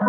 [0.00, 0.04] は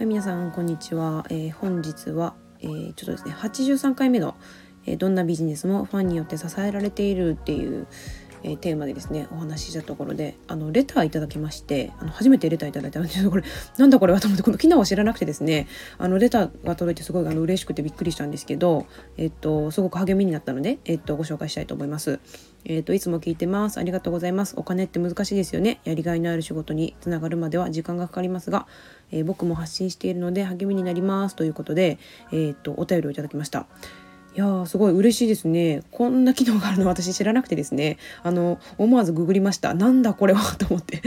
[0.00, 4.36] い皆さんこんにちは、えー、本日は、えー、ちょっとですね83回目の、
[4.84, 7.86] えー、どんなビジネスもファンによって支えられているっていう
[8.44, 13.42] え、テーマでですねお話ししたところであのレターいただきましてあの初めてレターいただいたんですけどこれ
[13.78, 15.66] なんだこれはと思ってこの機能を知らなくてですね
[15.98, 18.86] あのレターが届いてすごいあの嬉しくてびっくりしたんですけど、
[19.16, 22.20] えっと、すごく励みになったので、えっと、ご紹介したいと思います。
[22.66, 23.78] えっと、いつも聞いてます。
[23.78, 24.54] ありがとうございます。
[24.56, 25.80] お金って難しいですよね。
[25.84, 28.66] やりがいのある仕事につながるまでは時間がかかりますが、
[29.10, 31.98] えー、僕も発信しているので励みになりますということで、
[32.32, 33.66] えっと、お便りをいただきました。
[34.34, 35.82] いやーすごい嬉しいですね。
[35.92, 39.74] こんな機能があるの私知らなくてですね、あの思わずググりました。
[39.74, 41.02] なんだこれはと思って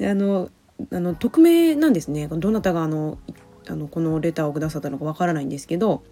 [0.00, 0.50] あの
[0.90, 2.26] あの匿名なんですね。
[2.26, 3.18] どなたがあの
[3.68, 6.02] あのこのレターをくださったのかわからないんですけど。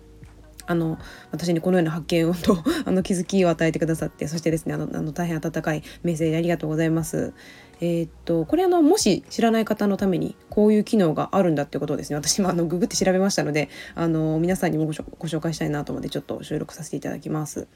[0.68, 0.98] あの
[1.32, 7.32] 私にこのような発見をと あの気づきを与えてくださってそしてですねあのあの大変温かいメッセージありがとうございます。
[7.80, 17.68] えー、っとこれあのもし知らない方のためにこういう機能があるんだってことをですね私もあのググって調べましたのであの皆さんにもご紹介したいなと思ってちょっと収録させていただきます。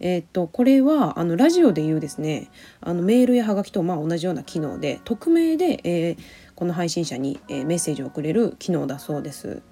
[0.00, 2.48] えー、っとこれはあのラジオでいうですね
[2.80, 6.18] あのメールやハガキとまあ同じような機能で匿名で、えー、
[6.54, 9.62] この配信者に、えメッセージを送れる機能だそうです。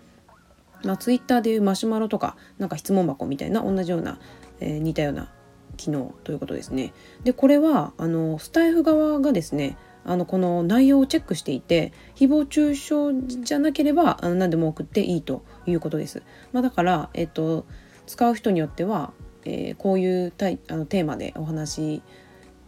[0.84, 4.18] まあ、ツイッターでいうマシュマロとかなんか質問箱みたいな同じような、
[4.60, 5.28] えー、似たような
[5.76, 6.92] 機能ということですね。
[7.24, 16.22] でこれはあのスタイフ側がですねあのこの内容をチェックしていて誹謗中傷じゃなければあの何でも送っていいということです。
[16.52, 17.66] まあ、だから、えっと、
[18.06, 19.12] 使う人によっては、
[19.44, 22.02] えー、こういうタイあのテーマでお話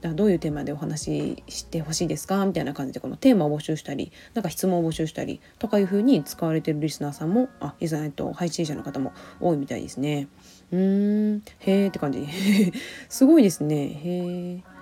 [0.08, 2.44] どういうテーマでお話ししてほしいですか？
[2.46, 10.28] みたいな感じでこのテーマを募集したりなんか質問を募集したりとかいうふうに使われてるリスナーさんもあえっと配信者の方も多いみたいですね。
[10.72, 11.42] うーん。
[11.58, 12.26] へーって感じ。
[13.08, 13.76] すごいですね。
[13.76, 14.00] へ
[14.56, 14.80] え。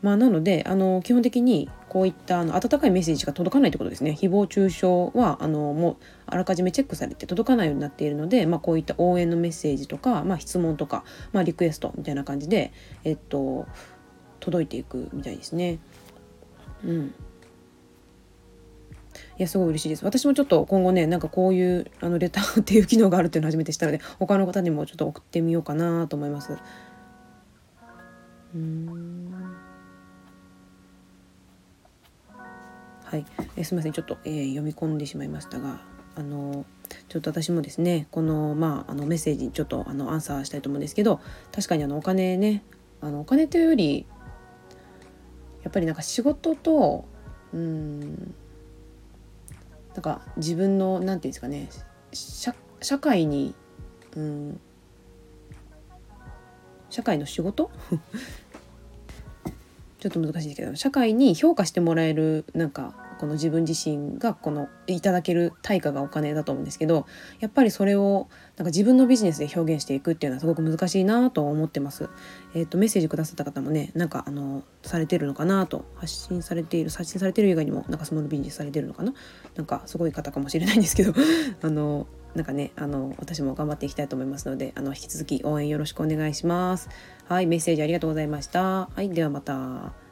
[0.00, 4.16] まあ、なのであの基本的にこういったあの温かいメッセージが届かないってことですね。
[4.16, 4.86] 誹謗中傷
[5.18, 11.02] はあのもうあらかじめチェックされて届かないようになっているので、まあ、こういった応援のメッセージとか、まあ、質問とか、
[11.32, 13.66] まあ、リクエストみたいな感じで、えっと、
[14.40, 15.78] 届いていくみたいですね。
[16.84, 17.14] うん。
[19.38, 20.04] いやすごい嬉しいです。
[20.04, 26.56] 私もちょっと今後ねなんかこういうあのレターっていう機能があるっていうのを初めて知ったので他の方にもちょっと送ってみようかなと思います。
[28.54, 29.32] うん。
[33.04, 33.24] はい。
[33.56, 33.92] えすみません。
[33.92, 35.80] ちょっと、えー、読み込んでしまいましたが
[36.18, 36.66] あの
[37.08, 41.20] ちょっと私もですねこの,、まあ、あのメッセージにちょっとあのアンサーしたいと思うんですけど
[41.52, 42.64] 確かにあのお金ね
[43.00, 44.04] あのお金というより
[45.68, 47.04] やっぱりなんか仕事と
[47.52, 48.34] うん
[49.92, 51.68] なんか自分の何て言うんですかね
[52.14, 53.54] 社社会に
[54.16, 54.60] うん
[56.88, 57.70] 社会の仕事？
[60.00, 67.06] ちょっと難しいですけど社会に評価してもらえるなんかこの自分自身がこのいただける対価がお金だと思うんですけど
[67.40, 72.08] やっぱりそれをなんか自分のビジネスで表現していくっていうのはすごく難しいなと思ってます。
[72.54, 79.12] えっ、ー、とメッセージくださった方もねなんかあのされてるのかなと発信されている発信されてる以外にもなんかスモールビジネスされてるのかな？
[79.56, 81.12] なんかすごい方かもしれないんですけど
[81.62, 86.88] あのなんかねあの私も頑張っていきたいと思いますのであの引き続き応援よろしくお願いします。
[87.26, 88.88] はいメッセージありがとうございました。
[88.94, 90.07] はいではまた。